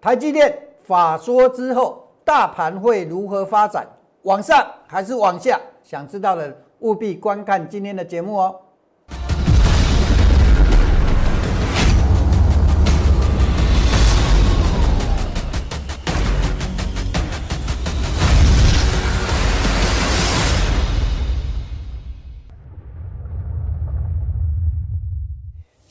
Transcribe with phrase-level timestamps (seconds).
[0.00, 3.86] 台积电法说之后，大盘会如何发展？
[4.22, 5.60] 往上还是往下？
[5.82, 8.54] 想知道的务必观看今天的节目哦。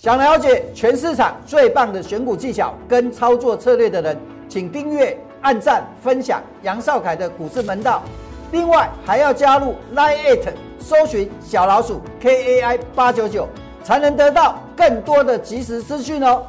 [0.08, 4.18] 想了解全市场最棒的选股技巧跟操作策略的人，
[4.48, 8.02] 请订阅、按赞、分享杨少凯的股市门道。
[8.54, 10.48] 另外还要加入 Line It，
[10.80, 13.50] 搜寻小老鼠 KAI 八九九，
[13.84, 16.42] 才能得到更多的即时资讯哦。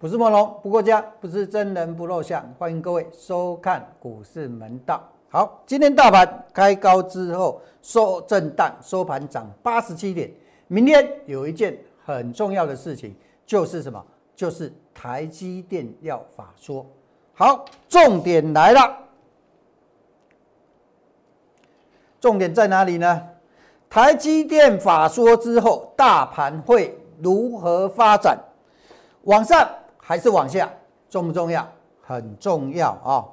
[0.00, 5.00] 不是朦胧不过家，不是真人不露相，欢迎各位收看股市门道。
[5.28, 10.28] 好，今天大盘开高之后收震荡，收盘涨八十七点。
[10.66, 11.72] 明天有一件。
[12.06, 13.12] 很重要的事情
[13.44, 14.00] 就是什么？
[14.36, 16.86] 就是台积电要法说。
[17.34, 18.96] 好，重点来了。
[22.20, 23.28] 重点在哪里呢？
[23.90, 28.38] 台积电法说之后，大盘会如何发展？
[29.22, 30.72] 往上还是往下？
[31.10, 31.66] 重不重要？
[32.00, 33.26] 很重要啊！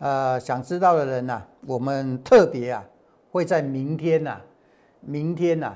[0.00, 2.84] 呃，想知道的人呢，我们特别啊，
[3.32, 4.38] 会在明天呐，
[5.00, 5.74] 明天呐，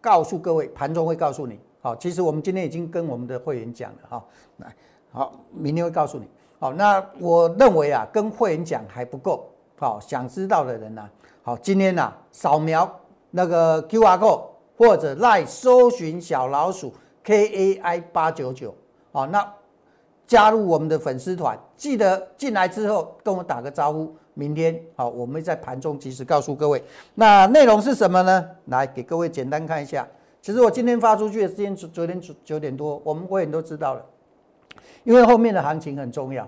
[0.00, 1.60] 告诉各位，盘中会告诉你。
[1.84, 4.24] 好，其实我们今天已经跟我们的会员讲了哈，
[4.56, 4.74] 来，
[5.12, 6.26] 好，明天会告诉你。
[6.58, 9.50] 好，那我认为啊，跟会员讲还不够。
[9.76, 11.06] 好，想知道的人呢，
[11.42, 12.90] 好，今天呢，扫描
[13.30, 14.42] 那个 Q R code
[14.78, 16.90] 或者来搜寻小老鼠
[17.22, 18.74] K A I 八九九，
[19.12, 19.46] 好，那
[20.26, 24.16] 加入我们的粉丝团，记得进来之后跟我打个招呼。
[24.32, 26.82] 明天好，我们在盘中及时告诉各位。
[27.14, 28.48] 那内容是什么呢？
[28.68, 30.08] 来给各位简单看一下。
[30.44, 34.04] 其实我今天发出去的时间，昨天九九点多，我们会员都知道了。
[35.02, 36.46] 因为后面的行情很重要，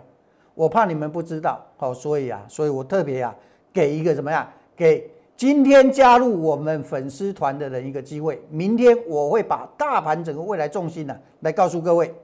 [0.53, 3.34] 我怕你们不知道，好，所以啊，所以我特别啊，
[3.72, 4.47] 给一个怎么样？
[4.77, 8.38] 给今天加入我们粉丝团的人一个机会。
[8.50, 12.15] 明天我会把大盘整个未来重心呢，来告诉各位。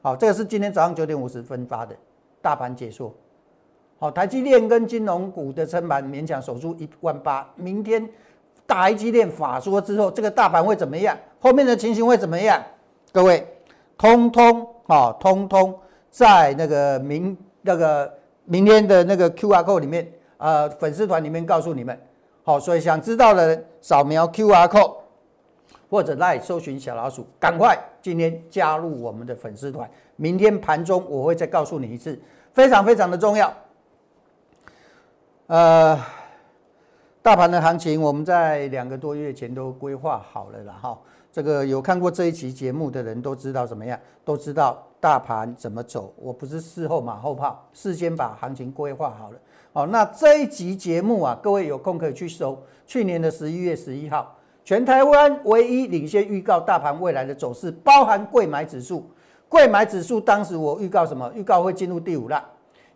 [0.00, 1.94] 好，这个是今天早上九点五十分发的
[2.40, 3.14] 大盘解说。
[3.98, 8.08] 好，台积电跟金融股的撑盘勉强守住一万八，明天。
[8.70, 11.18] 台积电法说之后，这个大盘会怎么样？
[11.40, 12.62] 后面的情形会怎么样？
[13.12, 13.44] 各位，
[13.98, 15.76] 通通啊，通通
[16.08, 18.14] 在那个明那个
[18.44, 22.00] 明天的那个 Q R code 里面，呃，粉丝团里面告诉你们。
[22.44, 24.94] 好，所以想知道的人扫描 Q R code
[25.90, 29.90] 或者来搜寻小老鼠，赶快今天加入我们的粉丝团。
[30.14, 32.16] 明天盘中我会再告诉你一次，
[32.54, 33.52] 非常非常的重要。
[35.48, 35.98] 呃。
[37.22, 40.98] 大盘的行情，我们在两个多月前都规划好了啦，哈。
[41.30, 46.14] 这个有看过这一期节目的人都知道怎么样，都知道大盘怎么走。
[46.16, 49.38] 我不是事后马后炮，事先把行情规划好了。
[49.74, 52.58] 好，那这一集节目啊，各位有空可以去搜。
[52.86, 59.08] 去年的十一月十一号，全台湾唯一领先预告大盘未来的走势，包含贵买指数。
[59.46, 61.30] 贵买指数当时我预告什么？
[61.34, 62.42] 预告会进入第五浪。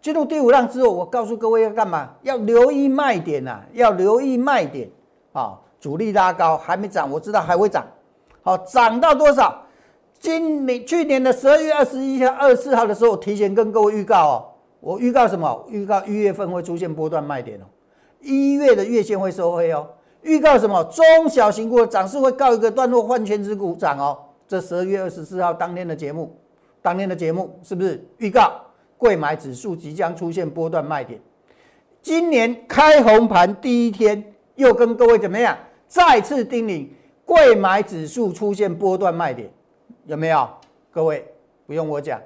[0.05, 2.11] 进入第五浪之后，我告诉各位要干嘛？
[2.21, 4.87] 要留意卖点呐，要留意卖点
[5.33, 5.59] 啊！
[5.81, 7.87] 主力拉高还没涨，我知道还会涨。
[8.43, 9.63] 好，涨到多少？
[10.19, 14.45] 今年去年的十二月二十一号、二十四号的时候，提前跟各位预告哦。
[14.81, 15.65] 我预告什么？
[15.71, 17.65] 预告一月份会出现波段卖点哦，
[18.21, 19.89] 一月的月线会收黑哦。
[20.21, 20.85] 预告什么？
[20.85, 24.19] 中小型股的涨势会告一个段落，换全指股涨哦。
[24.47, 26.37] 这十二月二十四号当天的节目，
[26.83, 28.53] 当天的节目是不是预告？
[29.05, 31.21] 贵买指数即将出现波段卖点，
[32.01, 35.55] 今年开红盘第一天又跟各位怎么样？
[35.87, 36.89] 再次叮咛，
[37.27, 39.51] 贵买指数出现波段卖点，
[40.07, 40.49] 有没有？
[40.91, 41.23] 各位
[41.67, 42.19] 不用我讲，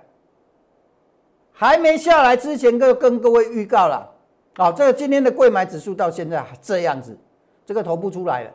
[1.50, 4.08] 还没下来之前就跟各位预告了。
[4.56, 7.18] 好，这个今天的贵买指数到现在这样子，
[7.66, 8.50] 这个头部出来了。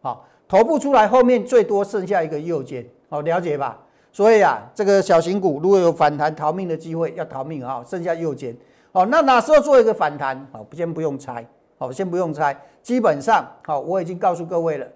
[0.00, 2.86] 好，头部出来，后面最多剩下一个右肩。
[3.10, 3.78] 好，了解吧？
[4.12, 7.82] 所以啊，这个小型股如果有反弹逃命的机会，要逃命啊！
[7.86, 8.56] 剩下右肩，
[8.92, 10.46] 好，那哪时候做一个反弹？
[10.52, 11.46] 好，先不用猜，
[11.78, 12.60] 好，先不用猜。
[12.82, 14.86] 基本上，好，我已经告诉各位了，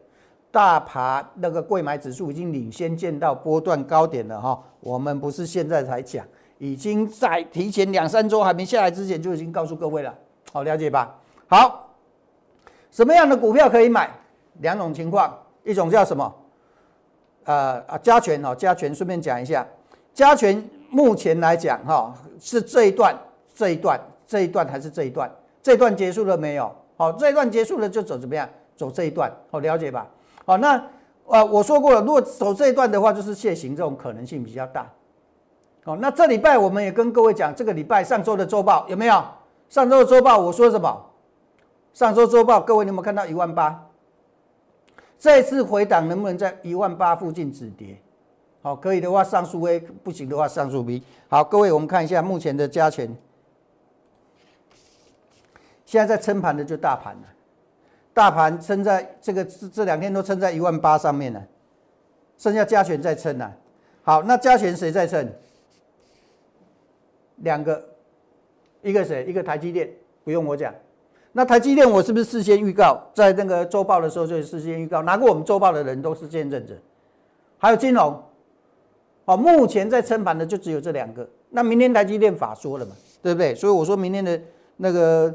[0.50, 4.60] 大盘那个贵买指数已经领先见到波段高点了哈。
[4.80, 6.26] 我们不是现在才讲，
[6.58, 10.12] 已经在提前两三周还没下来之前就已经告诉各位了，
[10.52, 11.14] 好，了解吧？
[11.46, 11.94] 好，
[12.90, 14.10] 什么样的股票可以买？
[14.60, 16.34] 两种情况，一种叫什么？
[17.44, 19.66] 呃啊，加权哦，加权，顺便讲一下，
[20.12, 23.14] 加权目前来讲哈，是这一段，
[23.54, 25.30] 这一段，这一段还是这一段？
[25.62, 26.70] 这一段结束了没有？
[26.96, 28.48] 好，这一段结束了就走怎么样？
[28.76, 30.06] 走这一段，好了解吧？
[30.44, 30.82] 好，那
[31.26, 34.90] 呃我说过了，如果走这一段的话，就是楔形这种可能性比较大。
[35.84, 39.22] 哦，那这礼拜我们也跟各位讲，这个礼拜上周的周报有没有？
[39.68, 41.04] 上周的周报我说什么？
[41.92, 43.86] 上周周报各位你有没有看到一万八？
[45.24, 47.98] 这次回档能不能在一万八附近止跌？
[48.60, 51.02] 好，可以的话上数 A，不行的话上数 B。
[51.28, 53.08] 好，各位我们看一下目前的加权，
[55.86, 57.22] 现在在撑盘的就大盘了，
[58.12, 61.42] 大盘撑在这个这这两天都撑在一万八上面了，
[62.36, 63.50] 剩下加权在撑呢。
[64.02, 65.26] 好，那加权谁在撑？
[67.36, 67.82] 两个，
[68.82, 69.24] 一个谁？
[69.24, 69.88] 一个台积电，
[70.22, 70.74] 不用我讲。
[71.36, 76.74] 那台积电我是不是事先预告，在那个周报的时候就事先预告，拿过我们周报的人都是见证者。
[77.58, 78.22] 还有金融，
[79.24, 81.28] 哦，目前在撑盘的就只有这两个。
[81.50, 83.52] 那明天台积电法说了嘛，对不对？
[83.52, 84.40] 所以我说明天的
[84.76, 85.34] 那个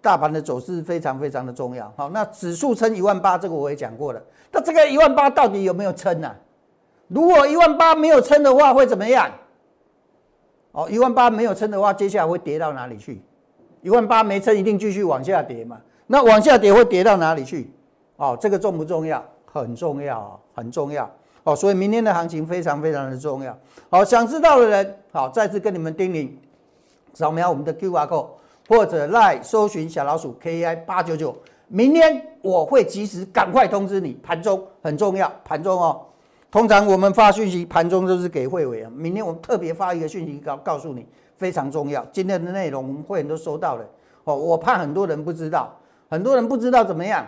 [0.00, 1.92] 大盘的走势非常非常的重要。
[1.96, 4.20] 好，那指数撑一万八，这个我也讲过了。
[4.50, 6.34] 那这个一万八到底有没有撑呢？
[7.06, 9.30] 如果一万八没有撑的话，会怎么样？
[10.72, 13.22] 哦，一万八没有撑的话，接下来会跌到哪里去？
[13.86, 15.80] 一万八没撑，一定继续往下跌嘛？
[16.08, 17.70] 那往下跌会跌到哪里去？
[18.16, 19.24] 哦，这个重不重要？
[19.44, 21.08] 很重要，很重要。
[21.44, 23.56] 哦，所以明天的行情非常非常的重要。
[23.88, 26.28] 好，想知道的人，好，再次跟你们叮咛，
[27.14, 28.26] 扫描我们的 Q R code
[28.68, 31.36] 或者 Line 搜寻小老鼠 K I 八九九，
[31.68, 36.02] 明天我会及时赶快通知你，盘中很重要，盘中哦。
[36.50, 41.06] 通常我们发讯息盘中都是给会委啊，明天我们特别发一个讯息告告诉你，
[41.36, 42.04] 非常重要。
[42.12, 43.84] 今天的内容会员都收到了
[44.24, 45.72] 哦，我怕很多人不知道，
[46.08, 47.26] 很多人不知道怎么样，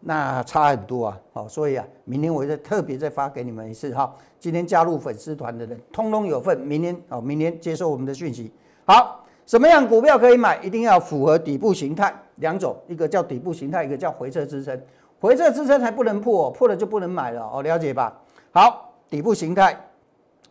[0.00, 1.18] 那差很多啊。
[1.32, 4.12] 好，所以啊，明天我再特别再发给你们一次哈。
[4.38, 8.50] 今天加入粉丝团的人通通有份，明天哦，明天接受我们的讯息。
[8.84, 10.58] 好，什么样股票可以买？
[10.62, 14.80] 一定要符合底部形态两种，一个叫底部形态，一个叫回撤支撑。
[15.20, 18.18] 回撤支撑还不能破，破了就不能买了哦，了解吧？
[18.52, 19.78] 好，底部形态，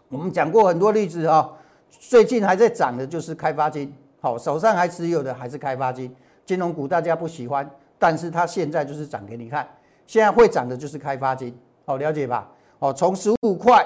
[0.10, 1.52] 我们讲过很多例子哈。
[1.90, 6.14] 最近还在涨的就是开发金，好，手上还持有的还是开发金。
[6.46, 9.68] 金融股大家不喜欢，但是它现在就是涨给你看。
[10.08, 11.56] 现在会涨的就是开发金，
[11.86, 12.50] 好，了解吧？
[12.80, 13.86] 哦，从十五块，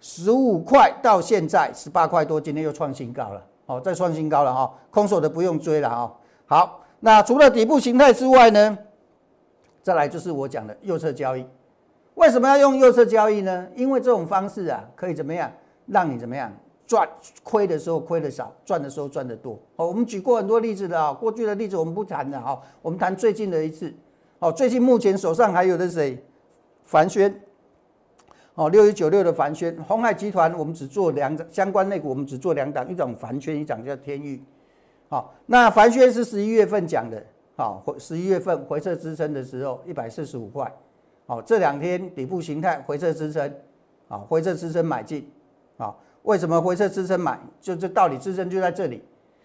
[0.00, 4.74] 十五块到现在十八块多，今天又创新高了，哦，再创新高了哈。
[4.90, 6.14] 空手的不用追了哈。
[6.44, 8.76] 好，那除了底部形态之外呢，
[9.82, 11.46] 再来就是我讲的右侧交易。
[12.16, 13.66] 为什么要用右侧交易呢？
[13.74, 15.50] 因为这种方式啊，可以怎么样，
[15.86, 16.52] 让你怎么样
[16.86, 17.08] 赚
[17.42, 19.58] 亏的时候亏的少，赚的时候赚的多。
[19.76, 23.92] 哦，我们举过很多例子的啊，过去的例子我们不谈的哈，我们谈最近的一次。
[24.38, 26.22] 哦，最近目前手上还有的谁？
[26.84, 27.42] 凡轩。
[28.54, 34.42] 哦，六一九六的凡轩，红海集团我们只做两相关类股，我们只做两档，一种凡轩，一档叫天域。
[35.08, 37.22] 好，那凡轩是十一月份讲的，
[37.56, 40.72] 好，十一月份回撤支撑的时候一百四十五块。
[41.26, 43.54] 好，这两天底部形态回撤支撑，
[44.08, 45.28] 啊，回撤支撑买进，
[45.76, 45.94] 啊，
[46.26, 47.38] 为什么回撤支撑买？
[47.60, 49.00] 就这道理，支撑就在这里。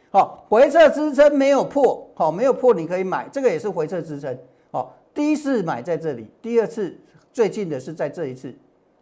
[0.10, 4.36] 好，回撤支撑没有破，好，没有破你可以买，这个也是回撤支撑。
[4.72, 6.98] 好，第一次买在这里，第二次
[7.32, 8.52] 最近的是在这一次。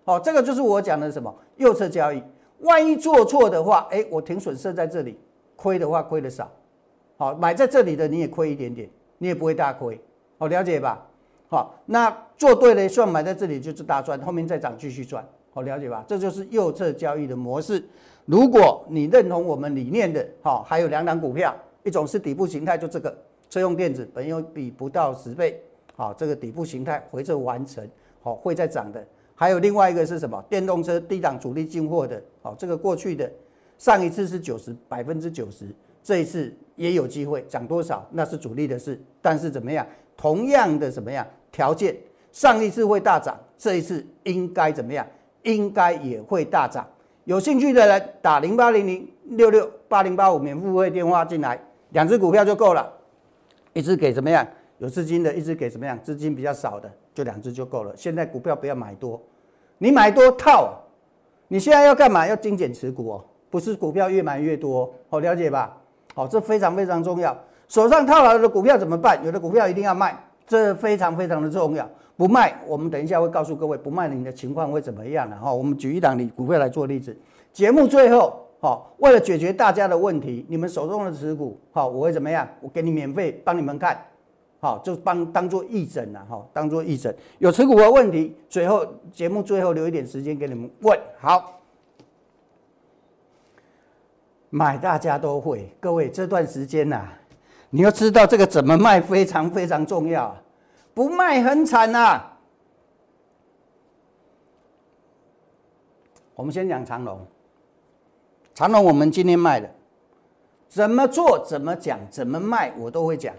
[0.03, 2.21] 好，这个就是我讲的什么右侧交易。
[2.59, 5.17] 万一做错的话，哎，我停损设在这里，
[5.55, 6.51] 亏的话亏的少。
[7.15, 9.99] 好，买在这里的你也亏一点点，你也不会大亏。
[10.37, 11.07] 好，了解吧？
[11.47, 15.25] 好，那做对了，算买在这里就是大赚，后面再涨继续赚，
[15.59, 16.05] 好了解吧？
[16.07, 17.83] 这就是右侧交易的模式。
[18.23, 21.53] 如果你认同我们理念的，好，还有两档股票，
[21.83, 23.13] 一种是底部形态，就这个
[23.49, 25.61] 车用电子，本有比不到十倍，
[25.97, 27.85] 好，这个底部形态回撤完成，
[28.21, 29.05] 好，会再涨的。
[29.35, 30.41] 还有另外一个是什么？
[30.49, 33.29] 电动车低档主力进货的，好，这个过去的
[33.77, 35.65] 上一次是九十百分之九十，
[36.01, 38.97] 这一次也有机会涨多少，那是主力的事。
[39.21, 39.85] 但是怎么样？
[40.15, 41.27] 同样的怎么样？
[41.51, 41.93] 条件
[42.31, 45.05] 上一次会大涨，这一次应该怎么样？
[45.43, 46.85] 应该也会大涨。
[47.25, 52.91] 有兴趣的人打零八零零六六八零八五免付费电话进来，两只股票就够了。
[53.73, 54.45] 一只给怎么样？
[54.79, 55.97] 有资金的，一只给怎么样？
[56.01, 57.93] 资金比较少的，就两只就够了。
[57.95, 59.21] 现在股票不要买多，
[59.77, 60.73] 你买多套。
[61.47, 62.27] 你现在要干嘛？
[62.27, 65.75] 要精简持股哦，不是股票越买越多，好了解吧？
[66.13, 67.37] 好，这非常非常重要。
[67.67, 69.19] 手上套牢的股票怎么办？
[69.25, 70.17] 有的股票一定要卖。
[70.49, 71.87] 这非常非常的重要，
[72.17, 75.53] 不卖，我们等一下会告诉各位，不卖你的情况会怎么样了哈。
[75.53, 77.15] 我们举一档你股票来做例子。
[77.53, 82.47] 节目最后，好，为了解决大家的问题，你们手中的持股，好，我会怎么样？
[82.61, 84.03] 我给你免费帮你们看，
[84.59, 87.15] 好，就帮当做义诊了哈，当做义诊。
[87.37, 90.99] 有持股的问题，最后节目最后留一点时间给你们问。
[91.19, 91.61] 好，
[94.49, 97.07] 买大家都会，各位这段时间呐。
[97.71, 100.35] 你要知道这个怎么卖非常非常重要，
[100.93, 102.23] 不卖很惨呐。
[106.35, 107.19] 我们先讲长龙，
[108.55, 109.69] 长隆我们今天卖的，
[110.67, 113.35] 怎么做、怎么讲、怎么卖，我都会讲。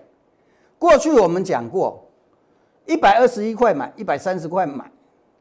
[0.78, 2.06] 过去我们讲过，
[2.86, 4.90] 一百二十一块买，一百三十块买，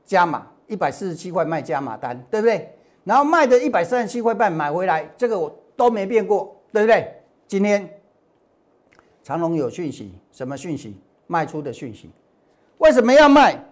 [0.05, 2.74] 加码，一百四十七块卖加码单，对不对？
[3.03, 7.22] 然后卖的一百三十七块半买回来，这个我都没变过，对不对？
[7.48, 7.98] 今天
[9.29, 11.00] 长隆有讯息，什么讯息？
[11.27, 12.09] 卖出的讯息。
[12.79, 13.63] 为什么要卖？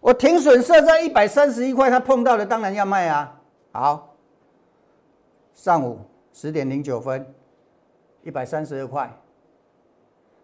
[0.00, 3.40] 我停损设在一百三十一块，他碰到的当然要卖啊。
[3.72, 4.14] 好，
[5.54, 5.98] 上午
[6.34, 7.26] 十点零九分，
[8.22, 9.10] 一百三十二块。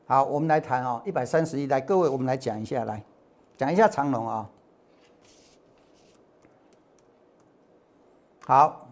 [0.06, 3.04] 好，我们来谈哦，一百三十一，来各位，我们来讲一下，来
[3.58, 4.48] 讲一下长龙啊。
[8.46, 8.88] 好，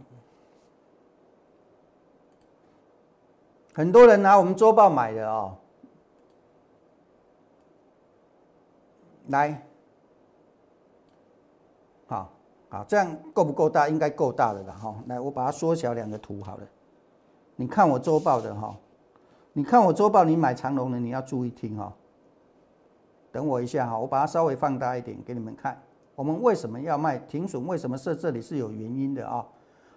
[3.73, 5.57] 很多人拿我们周报买的哦，
[9.29, 9.63] 来，
[12.07, 12.31] 好
[12.69, 13.89] 好，这样够不够大？
[13.89, 14.95] 应该够大的了哈。
[15.07, 16.67] 来，我把它缩小两个图好了，
[17.57, 18.75] 你看我周报的哈。
[19.53, 21.93] 你看我周报，你买长龙的，你要注意听哈。
[23.31, 25.81] 等我一下哈，我把它稍微放大一点给你们看。
[26.15, 27.67] 我们为什么要卖停损？
[27.67, 29.47] 为什么设这里是有原因的啊？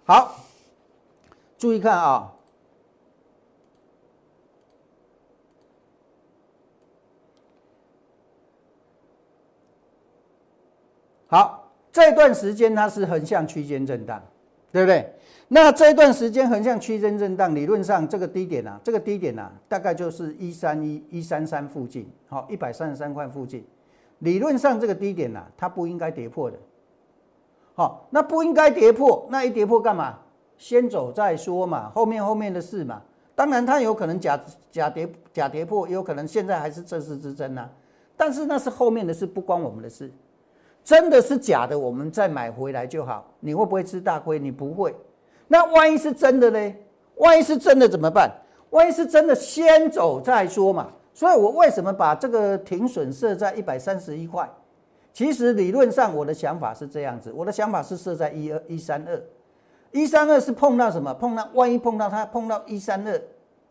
[0.04, 0.34] 好，
[1.56, 2.32] 注意看啊。
[11.28, 14.22] 好，这段时间它是横向区间震荡，
[14.72, 15.12] 对不对？
[15.48, 23.64] 那这段时间横向区间震荡，理论上这个低点啊，这个低点啊，大概就是一三一一三三附近，好，一百三十三块附近。
[24.20, 26.56] 理论上这个低点啊，它不应该跌破的。
[27.74, 30.18] 好，那不应该跌破，那一跌破干嘛？
[30.56, 33.02] 先走再说嘛，后面后面的事嘛。
[33.34, 34.40] 当然它有可能假
[34.72, 37.68] 假跌假跌破，有可能现在还是正式之争呐。
[38.16, 40.10] 但是那是后面的事，不关我们的事。
[40.86, 43.28] 真的是假的，我们再买回来就好。
[43.40, 44.38] 你会不会吃大亏？
[44.38, 44.94] 你不会。
[45.48, 46.74] 那万一是真的呢？
[47.16, 48.30] 万一是真的怎么办？
[48.70, 50.92] 万一是真的，先走再说嘛。
[51.12, 54.48] 所以我为什么把这个停损设在一百三十一块？
[55.12, 59.20] 其实理论上我的想法是这样子，我的想法是设在一二一三二，
[59.90, 61.12] 一三二是碰到什么？
[61.14, 63.20] 碰到万一碰到它碰到一三二，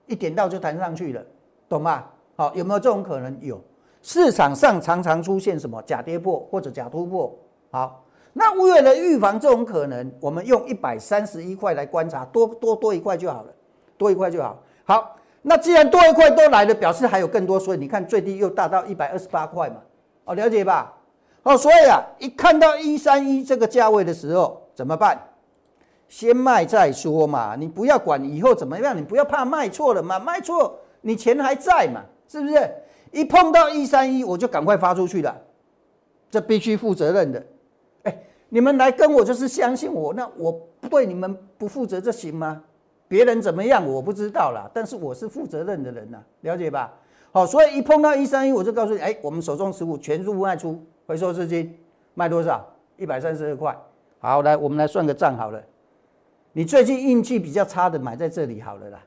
[0.08, 1.24] 一点到就弹上去了，
[1.70, 2.04] 懂吗？
[2.36, 3.38] 好，有没有这种可能？
[3.40, 3.64] 有。
[4.06, 7.36] 市场上常常出现什么假跌破或者假突破？
[7.72, 8.04] 好。
[8.34, 13.54] 那为了预防这种可能，我们用一百三十一块来观察，多多多一块就好了，
[13.98, 14.62] 多一块就好。
[14.84, 19.78] 好，那既然多一块都来了，表示还有更多，所以你看最低又大到一百二十八块嘛，
[20.26, 20.94] 哦，了解吧？
[21.42, 25.20] 哦，所以啊，一看到一三一这个价位的时候怎么办？
[26.08, 32.70] 先卖再说嘛，你不要管以后怎么样，你不要怕卖错了嘛，卖错你钱还在嘛，是不是？
[33.16, 35.34] 一碰到一三一我就赶快发出去了，
[36.30, 37.46] 这必须负责任的。
[38.04, 38.20] 哎
[38.50, 42.62] 你们来跟我就是相信我，那我对你们不负责这行吗？
[43.08, 46.94] 别人怎么样我不知道啦，但是我是负责任的人呐，了解吧？
[47.32, 51.78] 好，所以一碰到一三一，我就告诉你，哎，我们手中持股全数卖出，回收资金
[52.16, 52.66] 卖多少？
[52.98, 53.76] 一百三十二块。
[54.20, 55.64] 好，来我们来算个账好了。
[56.52, 59.00] 你最近运气比较差的买在这里好了啦。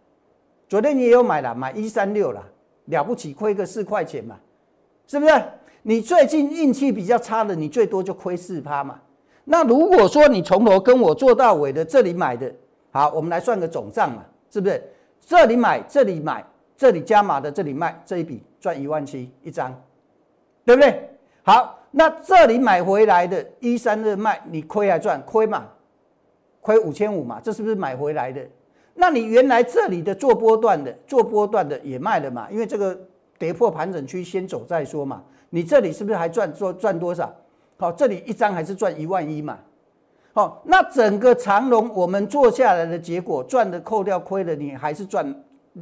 [0.68, 2.42] 昨天你也有买了，买一三六啦，
[2.88, 4.36] 了不起亏个四块钱嘛，
[5.06, 5.32] 是不是？
[5.82, 9.00] 你最近运气比较差的，你最多就亏四趴嘛。
[9.44, 12.52] 那如果说你从头跟我做到尾的，这里买的
[12.90, 14.82] 好，我们来算个总账嘛，是不是？
[15.20, 16.44] 这里买，这里买，
[16.76, 19.74] 这里加码的，这里卖，这一笔赚一万七一张，
[20.64, 21.08] 对不对？
[21.42, 25.22] 好，那这里买回来的一三二卖，你亏还赚？
[25.22, 25.66] 亏嘛，
[26.60, 28.42] 亏五千五嘛，这是不是买回来的？
[29.00, 32.48] 那你原来这里的做波段的，做波段的也卖了嘛？
[32.50, 32.98] 因为这个
[33.38, 35.22] 跌破盘整区，先走再说嘛。
[35.50, 36.52] 你这里是不是还赚？
[36.52, 37.32] 说赚多少？
[37.76, 39.56] 好，这里一张还是赚一万一嘛？
[40.32, 45.32] 好，那整个长龙我们做下来的结果，赚的扣掉亏的，你还是赚，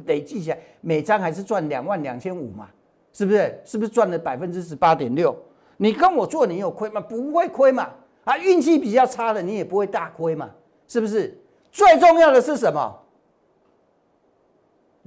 [0.05, 2.67] 累计起来每张还是赚两万两千五嘛？
[3.13, 3.59] 是不是？
[3.65, 5.35] 是不是赚了百分之十八点六？
[5.77, 7.01] 你跟我做，你有亏吗？
[7.01, 7.89] 不会亏嘛？
[8.25, 10.51] 啊，运气比较差的，你也不会大亏嘛？
[10.87, 11.35] 是不是？
[11.71, 12.95] 最重要的是什么？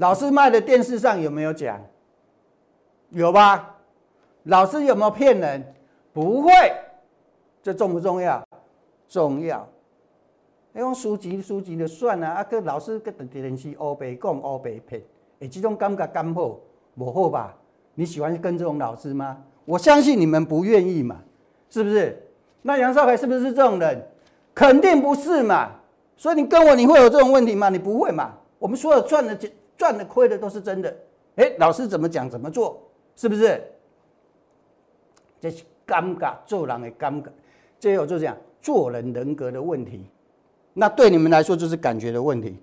[0.01, 1.79] 老师卖的电视上有没有讲？
[3.11, 3.77] 有吧？
[4.45, 5.75] 老师有没有骗人？
[6.15, 6.51] 不会，
[7.63, 8.43] 这重不重要？
[9.07, 9.69] 重要。
[10.73, 15.03] 用书籍书籍就算了，啊，个老师个电视乌白讲乌白骗，
[15.41, 16.59] 哎，这种感觉刚好，
[16.97, 17.55] 不好吧？
[17.95, 19.37] 你喜欢跟这种老师吗？
[19.67, 21.19] 我相信你们不愿意嘛，
[21.69, 22.27] 是不是？
[22.63, 24.03] 那杨少凯是不是这种人？
[24.55, 25.73] 肯定不是嘛。
[26.17, 27.69] 所以你跟我，你会有这种问题吗？
[27.69, 28.33] 你不会嘛？
[28.59, 29.39] 我们所有赚的、
[29.81, 30.95] 赚的、亏的都是真的。
[31.37, 32.79] 哎，老师怎么讲怎么做，
[33.17, 33.65] 是不是？
[35.41, 35.65] 这是。
[35.87, 37.27] 尴尬，做人的尴尬，
[37.81, 40.07] 最后就这样，做人人格的问题。
[40.73, 42.57] 那对你们来说就是感觉的问题。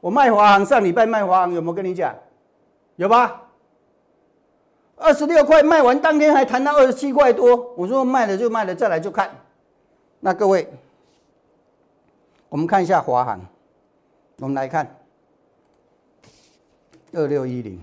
[0.00, 2.14] 我卖华航上礼拜卖华航有没有跟你讲？
[2.94, 3.42] 有吧？
[4.94, 9.28] 二十六块卖完当天还谈到二十七块多，我说卖了就卖了，再来就看。
[10.20, 10.72] 那各位，
[12.48, 13.40] 我们看一下华航，
[14.38, 14.86] 我们来看
[17.12, 17.82] 二六一零，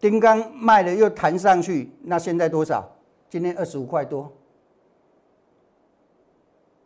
[0.00, 2.88] 丁刚卖了又弹上去，那现在多少？
[3.30, 4.32] 今天二十五块多，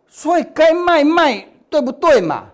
[0.08, 2.46] 所以该卖卖，对不对嘛？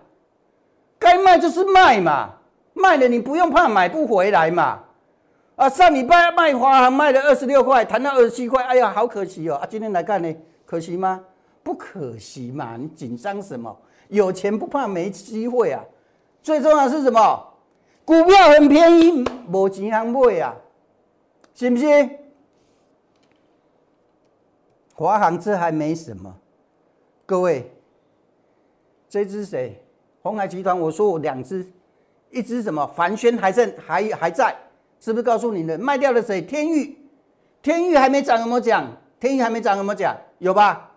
[0.99, 2.35] 该卖就是卖嘛，
[2.73, 4.83] 卖了你不用怕买不回来嘛。
[5.55, 9.55] 啊，上礼拜卖华航卖了二十六块，谈到二十七块，哎呀，好可惜哦。
[9.55, 10.33] 啊，今天来看呢，
[10.65, 11.23] 可惜吗？
[11.63, 13.75] 不可惜嘛，你紧张什么？
[14.07, 15.83] 有钱不怕没机会啊。
[16.49, 17.53] 最重要是什么？
[18.03, 20.55] 股票很便宜，无钱行买啊，
[21.53, 21.85] 是不是？
[24.95, 26.35] 华航这还没什么，
[27.27, 27.71] 各位，
[29.07, 29.79] 这只谁？
[30.23, 31.63] 红海集团，我说我两只，
[32.31, 32.87] 一只什么？
[32.95, 34.55] 凡轩还剩还还在，
[34.99, 35.77] 是不是告诉你的？
[35.77, 36.41] 卖掉了谁？
[36.41, 36.97] 天域，
[37.61, 38.87] 天域还没涨，有没有讲？
[39.19, 40.17] 天域还没涨，有没有讲？
[40.39, 40.93] 有吧？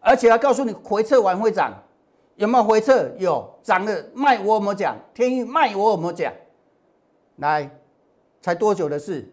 [0.00, 1.72] 而且还告诉你回撤完会涨，
[2.36, 3.10] 有没有回撤？
[3.18, 4.96] 有，涨了卖我有没有讲？
[5.14, 6.32] 天域卖我有没有讲？
[7.36, 7.70] 来，
[8.40, 9.30] 才多久的事？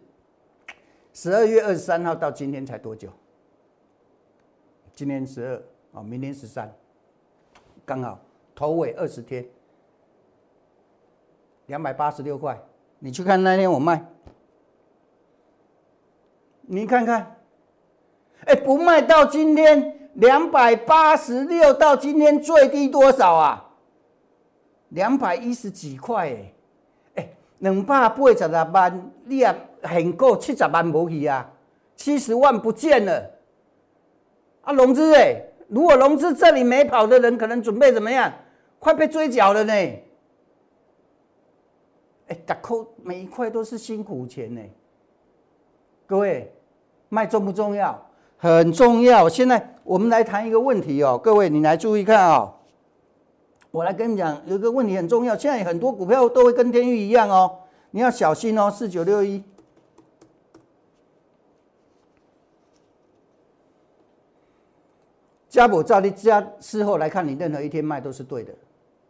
[1.14, 3.10] 十二月二十三号到今天才多久？
[4.94, 6.74] 今天十二啊，明天十三，
[7.86, 8.20] 刚好
[8.54, 9.46] 头尾二十天，
[11.68, 12.62] 两百八十六块。
[13.00, 14.06] 你去看那天我卖，
[16.62, 17.38] 你看看，
[18.46, 23.66] 哎，不卖到今天两百八十六，到今天最低多少啊？
[24.90, 26.54] 两百一十几块哎，
[27.16, 31.50] 哎，两百八十六万，你也很够七十万无去啊，
[31.96, 33.32] 七十万不见了。
[34.62, 38.34] 啊，融资哎，如果融资这里没跑的人，可能准备怎么样？
[38.80, 39.74] 快被追缴了呢！
[42.28, 44.62] 哎，打扣每一块都是辛苦钱呢。
[46.08, 46.52] 各位，
[47.10, 48.09] 卖重不重要？
[48.40, 49.28] 很重要。
[49.28, 52.54] 现在我们来谈一个问题哦，各位你来注意看哦。
[53.70, 55.38] 我来跟你讲，有个问题很重要。
[55.38, 57.52] 现在很多股票都会跟天域一样哦，
[57.92, 58.72] 你要小心哦。
[58.72, 59.44] 四九六一。
[65.50, 68.54] 加补照例加事后来看，你任何一天卖都是对的，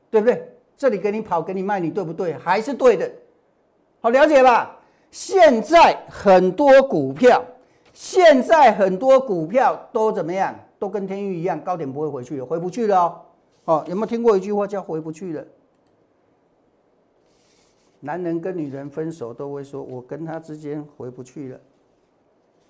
[0.09, 0.51] 对不对？
[0.75, 2.33] 这里给你跑，给你卖，你对不对？
[2.33, 3.11] 还是对的，
[4.01, 4.77] 好了解吧？
[5.11, 7.43] 现在很多股票，
[7.99, 10.55] 现在很多股票都怎么样？
[10.79, 13.21] 都跟天域一样，高点不会回去了，回不去了哦。
[13.65, 15.45] 哦，有没有听过一句话叫“回不去了”？
[17.99, 21.59] 男人跟女人分手都会说：“我跟他之间回不去了。”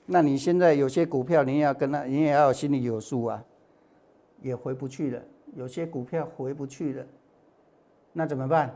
[0.08, 3.44] 那你现在有些股票，你也要跟他，你也要心里有数啊。
[4.42, 5.22] 也回不去了，
[5.54, 7.06] 有些股票回不去了，
[8.14, 8.76] 那怎么办？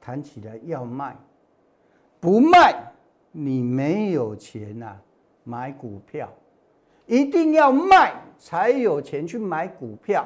[0.00, 1.16] 谈起来要卖，
[2.20, 2.92] 不卖
[3.32, 4.96] 你没有钱呐，
[5.50, 6.32] 买股票
[7.06, 10.24] 一定要卖才有钱去买股票。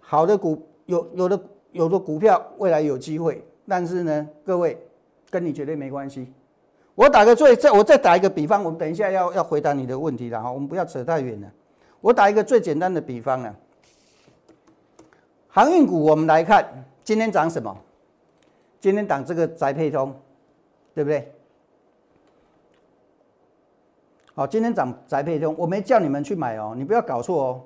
[0.00, 1.38] 好的股有有的
[1.72, 4.78] 有的股票未来有机会，但是呢，各位
[5.28, 6.32] 跟你绝对没关系。
[6.94, 11.52] 我打个最再我再打一个比方，我们等一下要要回答你的问题了哈，我们不要扯太远了。
[12.00, 13.54] 我打一个最简单的比方呢，
[15.48, 16.64] 航运股我们来看，
[17.04, 17.76] 今天涨什么？
[18.80, 20.14] 今天涨这个宅配通，
[20.94, 21.30] 对不对？
[24.38, 27.62] 好，今天涨宅配通，我没叫你们去买哦，你不要搞错哦。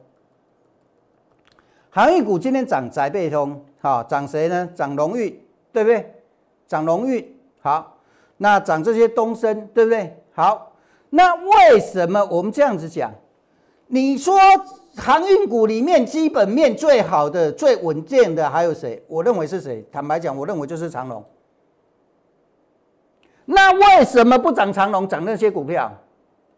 [1.91, 4.71] 航运股今天涨宅配通，好，涨谁呢？
[4.73, 5.37] 涨龙运，
[5.73, 6.15] 对不对？
[6.69, 7.99] 涨龙运，好，
[8.37, 10.17] 那涨这些东升，对不对？
[10.33, 10.71] 好，
[11.09, 13.13] 那为什么我们这样子讲？
[13.89, 14.39] 你说
[14.95, 19.03] 航运股里面基本面最好的、最稳健的还有谁？
[19.09, 19.85] 我认为是谁？
[19.91, 21.25] 坦白讲，我认为就是长隆。
[23.45, 25.93] 那为什么不涨长隆，涨那些股票？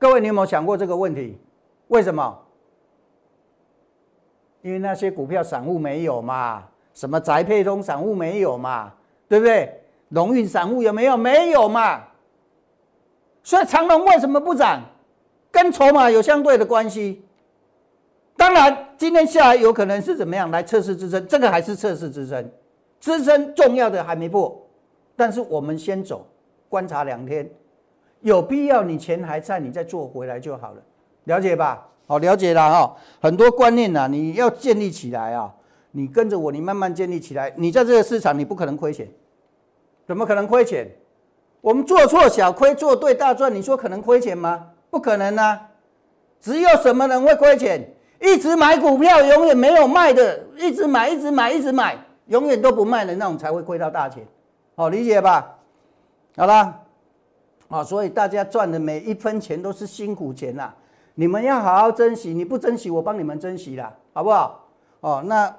[0.03, 1.39] 各位，你有没有想过这个问题？
[1.87, 2.37] 为什么？
[4.61, 8.93] 因为那些股票散户没有嘛，什么宅配通散户没有嘛，
[9.29, 9.81] 对不对？
[10.09, 11.17] 龙运散户有没有？
[11.17, 12.03] 没有嘛。
[13.45, 14.83] 所以长隆为什么不涨？
[15.53, 17.25] 跟筹码有相对的关系，
[18.37, 22.51] 当然今天下来有可能是怎么样来测试支撑，这个还是测试支撑，
[22.99, 24.67] 支撑重要的还没破，
[25.15, 26.27] 但是我们先走，
[26.69, 27.49] 观察两天，
[28.23, 30.83] 有必要你钱还在，你再做回来就好了，
[31.25, 31.87] 了解吧？
[32.07, 35.53] 好，了解了哈，很多观念呢，你要建立起来啊，
[35.93, 39.09] 你跟着我，你慢慢建立起来，你在这个市场你不可能亏钱，
[40.07, 40.91] 怎么可能亏钱？
[41.61, 44.67] 我们做错小亏，做对大赚，你说可能亏钱吗？
[44.91, 45.69] 不可能啊！
[46.41, 47.89] 只有什么人会亏钱？
[48.21, 54.27] 一直买股票永远没有卖的，一直买一直买一直买，永远都不卖的那种才会亏到大钱，
[54.75, 55.57] 好理解吧？
[56.37, 56.82] 好了，
[57.73, 60.73] 啊，所以大家赚的每一分钱都是辛苦钱呐，
[61.15, 64.69] 你们要好好珍惜，你不珍惜我帮你们珍惜啦，好不好？
[65.01, 65.53] 哦，那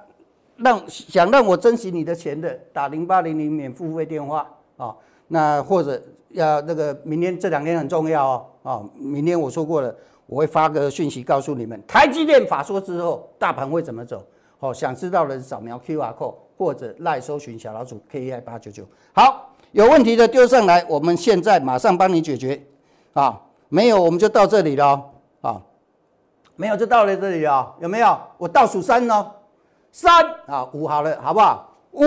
[0.56, 4.94] 让想让我珍惜你的钱的，打零八零零免付费电话啊，
[5.28, 6.00] 那或者
[6.30, 9.94] 要那个明天这两天很重要哦，啊，明天我说过了。
[10.26, 14.24] 我会发个讯息告诉你们，台积电法说之后，大盘会怎么走？
[14.58, 18.84] 好，想知道的扫描 Q R code 或者赖搜寻小老鼠 K I 八九九。
[19.12, 22.62] 好，有问题的丢上来，我们现在马上帮你解决。
[23.12, 23.36] 啊，
[23.68, 25.04] 没有我们就到这里了。
[25.40, 25.60] 啊，
[26.54, 28.16] 没有就到了这里了，有没有？
[28.38, 29.26] 我倒数三哦，
[29.90, 31.76] 三啊五好了，好不好？
[31.90, 32.04] 五，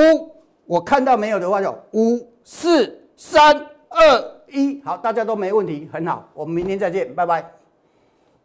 [0.66, 3.54] 我看到没有的话就五四三
[3.90, 7.46] 二一，好，大家都没问题，很好，我们明天再见，拜拜。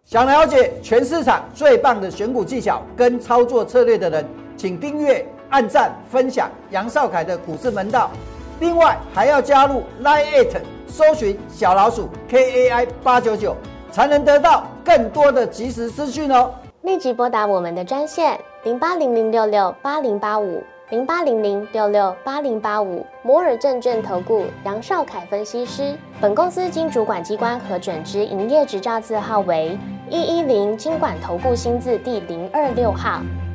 [0.05, 8.11] 想了解全市场最棒的选股技巧跟操作策略的人，请订阅、按赞、分享杨少凯的股市门道。
[8.63, 13.57] 另外还要加入 Line It，搜寻小老鼠 KAI 八九九，
[13.91, 16.49] 才能得到更多的即时资讯哦。
[16.83, 25.97] 立即拨打我们的专线零八零零六六八零八五零八零零六六八零八五摩尔证券投顾杨少凯分析师。
[26.21, 29.77] 本公司经主管机关核准之营业执照字号为。
[30.09, 33.23] 一一零金管投顾新字第零二六号，